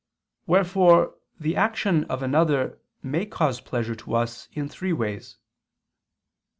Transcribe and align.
Wherefore 0.47 1.13
the 1.39 1.55
action 1.55 2.05
of 2.05 2.23
another 2.23 2.79
may 3.03 3.23
cause 3.27 3.61
pleasure 3.61 3.93
to 3.97 4.15
us 4.15 4.49
in 4.53 4.67
three 4.67 4.93
ways. 4.93 5.37